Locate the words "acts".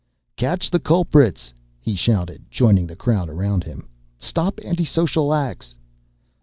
5.31-5.75